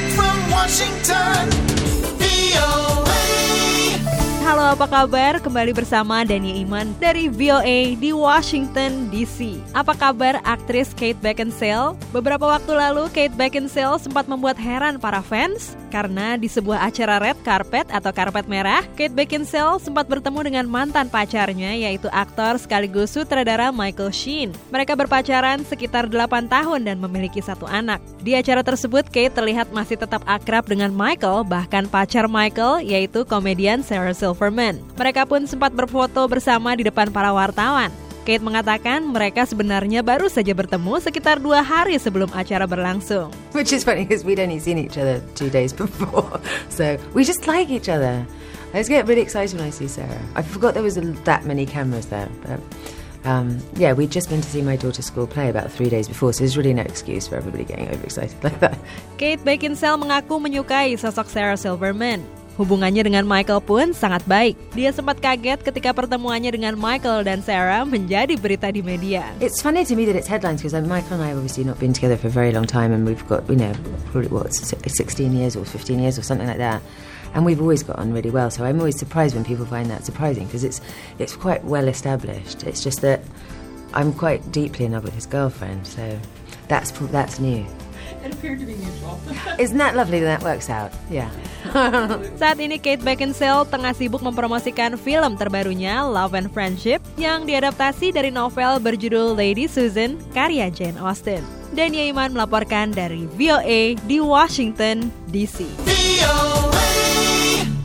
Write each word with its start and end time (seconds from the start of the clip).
Direct 0.00 0.14
from 0.16 0.50
Washington, 0.50 1.50
VOA. 1.50 1.79
Apa 4.70 4.86
kabar? 4.86 5.42
Kembali 5.42 5.74
bersama 5.74 6.22
Dania 6.22 6.62
Iman 6.62 6.94
dari 7.02 7.26
VOA 7.26 7.98
di 7.98 8.14
Washington 8.14 9.10
DC. 9.10 9.58
Apa 9.74 9.98
kabar 9.98 10.38
aktris 10.46 10.94
Kate 10.94 11.18
Beckinsale? 11.18 11.98
Beberapa 12.14 12.46
waktu 12.46 12.78
lalu 12.78 13.10
Kate 13.10 13.34
Beckinsale 13.34 13.98
sempat 13.98 14.30
membuat 14.30 14.54
heran 14.62 15.02
para 15.02 15.26
fans 15.26 15.74
karena 15.90 16.38
di 16.38 16.46
sebuah 16.46 16.86
acara 16.86 17.18
red 17.18 17.34
carpet 17.42 17.90
atau 17.90 18.14
karpet 18.14 18.46
merah, 18.46 18.86
Kate 18.94 19.10
Beckinsale 19.10 19.82
sempat 19.82 20.06
bertemu 20.06 20.38
dengan 20.46 20.66
mantan 20.70 21.10
pacarnya 21.10 21.74
yaitu 21.74 22.06
aktor 22.14 22.54
sekaligus 22.54 23.10
sutradara 23.10 23.74
Michael 23.74 24.14
Sheen. 24.14 24.54
Mereka 24.70 24.94
berpacaran 24.94 25.66
sekitar 25.66 26.06
8 26.06 26.46
tahun 26.46 26.86
dan 26.86 27.02
memiliki 27.02 27.42
satu 27.42 27.66
anak. 27.66 27.98
Di 28.22 28.38
acara 28.38 28.62
tersebut 28.62 29.10
Kate 29.10 29.34
terlihat 29.34 29.74
masih 29.74 29.98
tetap 29.98 30.22
akrab 30.30 30.62
dengan 30.70 30.94
Michael, 30.94 31.42
bahkan 31.42 31.90
pacar 31.90 32.30
Michael 32.30 32.86
yaitu 32.86 33.26
komedian 33.26 33.82
Sarah 33.82 34.14
Silverman. 34.14 34.59
Mereka 35.00 35.24
pun 35.24 35.48
sempat 35.48 35.72
berfoto 35.72 36.20
bersama 36.28 36.76
di 36.76 36.84
depan 36.84 37.08
para 37.08 37.32
wartawan. 37.32 37.88
Kate 38.28 38.44
mengatakan 38.44 39.00
mereka 39.08 39.48
sebenarnya 39.48 40.04
baru 40.04 40.28
saja 40.28 40.52
bertemu 40.52 41.00
sekitar 41.00 41.40
dua 41.40 41.64
hari 41.64 41.96
sebelum 41.96 42.28
acara 42.36 42.68
berlangsung. 42.68 43.32
Which 43.56 43.72
is 43.72 43.80
funny 43.80 44.04
because 44.04 44.28
we'd 44.28 44.38
only 44.38 44.60
seen 44.60 44.76
each 44.76 45.00
other 45.00 45.24
two 45.32 45.48
days 45.48 45.72
before. 45.80 46.36
So 46.68 47.00
we 47.16 47.24
just 47.24 47.48
like 47.48 47.72
each 47.72 47.88
other. 47.88 48.20
I 48.70 48.84
just 48.84 48.92
get 48.92 49.08
really 49.08 49.24
excited 49.24 49.56
when 49.56 49.66
I 49.66 49.72
see 49.72 49.88
Sarah. 49.88 50.20
I 50.36 50.44
forgot 50.44 50.76
there 50.76 50.84
was 50.84 51.00
a, 51.00 51.02
that 51.26 51.48
many 51.48 51.64
cameras 51.64 52.06
there. 52.12 52.28
But 52.44 52.60
um, 53.24 53.58
yeah, 53.74 53.96
we'd 53.96 54.12
just 54.12 54.28
been 54.28 54.44
to 54.44 54.50
see 54.52 54.62
my 54.62 54.76
daughter's 54.76 55.08
school 55.08 55.26
play 55.26 55.48
about 55.48 55.72
three 55.72 55.88
days 55.88 56.06
before, 56.06 56.32
so 56.32 56.44
there's 56.44 56.56
really 56.56 56.72
no 56.72 56.82
excuse 56.82 57.26
for 57.26 57.36
everybody 57.36 57.64
getting 57.64 57.88
overexcited 57.88 58.36
like 58.46 58.60
that. 58.60 58.78
Kate 59.18 59.40
Beckinsale 59.42 59.98
mengaku 59.98 60.38
menyukai 60.38 60.94
sosok 60.94 61.26
Sarah 61.26 61.56
Silverman. 61.56 62.22
Hubungannya 62.60 63.00
dengan 63.00 63.24
Michael 63.24 63.64
pun 63.64 63.96
sangat 63.96 64.20
baik. 64.28 64.52
Dia 64.76 64.92
sempat 64.92 65.16
kaget 65.16 65.64
ketika 65.64 65.96
pertemuannya 65.96 66.52
dengan 66.52 66.76
Michael 66.76 67.24
dan 67.24 67.40
Sarah 67.40 67.88
menjadi 67.88 68.36
berita 68.36 68.68
di 68.68 68.84
media. 68.84 69.24
It's 69.40 69.64
funny 69.64 69.80
to 69.88 69.96
me 69.96 70.04
that 70.04 70.12
it's 70.12 70.28
headlines 70.28 70.60
because 70.60 70.76
Michael 70.76 71.16
and 71.16 71.24
I 71.24 71.32
have 71.32 71.40
obviously 71.40 71.64
not 71.64 71.80
been 71.80 71.96
together 71.96 72.20
for 72.20 72.28
a 72.28 72.34
very 72.36 72.52
long 72.52 72.68
time, 72.68 72.92
and 72.92 73.08
we've 73.08 73.24
got, 73.32 73.48
you 73.48 73.56
know, 73.56 73.72
probably 74.12 74.28
what, 74.28 74.52
si- 74.52 74.76
16 74.76 75.32
years 75.32 75.56
or 75.56 75.64
15 75.64 76.04
years 76.04 76.20
or 76.20 76.22
something 76.22 76.44
like 76.44 76.60
that. 76.60 76.84
And 77.32 77.48
we've 77.48 77.64
always 77.64 77.80
got 77.80 77.96
on 77.96 78.12
really 78.12 78.28
well, 78.28 78.52
so 78.52 78.68
I'm 78.68 78.76
always 78.76 79.00
surprised 79.00 79.32
when 79.32 79.48
people 79.48 79.64
find 79.64 79.88
that 79.88 80.04
surprising 80.04 80.44
because 80.44 80.60
it's 80.60 80.84
it's 81.16 81.32
quite 81.32 81.64
well 81.64 81.88
established. 81.88 82.68
It's 82.68 82.84
just 82.84 83.00
that 83.00 83.24
I'm 83.96 84.12
quite 84.12 84.44
deeply 84.52 84.84
in 84.84 84.92
love 84.92 85.08
with 85.08 85.16
his 85.16 85.24
girlfriend, 85.24 85.88
so 85.88 86.04
that's 86.68 86.92
that's 87.08 87.40
new. 87.40 87.64
It 88.40 88.48
appeared 88.48 88.64
to 88.64 88.68
be 88.72 88.76
mutual. 88.80 89.20
Isn't 89.60 89.76
that 89.76 89.92
lovely 89.92 90.24
that 90.24 90.40
that 90.40 90.40
works 90.40 90.72
out? 90.72 90.88
Yeah. 91.12 91.28
Saat 92.40 92.56
ini 92.56 92.80
Kate 92.80 93.04
Beckinsale 93.04 93.68
tengah 93.68 93.92
sibuk 93.92 94.24
mempromosikan 94.24 94.96
film 94.96 95.36
terbarunya 95.36 96.00
Love 96.08 96.32
and 96.32 96.48
Friendship 96.48 97.04
yang 97.20 97.44
diadaptasi 97.44 98.16
dari 98.16 98.32
novel 98.32 98.80
berjudul 98.80 99.36
Lady 99.36 99.68
Susan 99.68 100.16
karya 100.32 100.72
Jane 100.72 100.96
Austen. 100.96 101.44
Dania 101.76 102.08
Iman 102.08 102.32
melaporkan 102.32 102.96
dari 102.96 103.28
VOA 103.36 104.00
di 104.08 104.18
Washington 104.24 105.12
DC. 105.28 105.68
VOA. 105.84 107.79